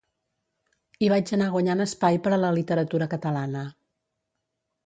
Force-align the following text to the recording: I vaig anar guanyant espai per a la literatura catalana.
I 1.07 1.11
vaig 1.13 1.33
anar 1.37 1.49
guanyant 1.57 1.85
espai 1.85 2.19
per 2.25 2.33
a 2.39 2.39
la 2.45 2.51
literatura 2.57 3.09
catalana. 3.15 3.63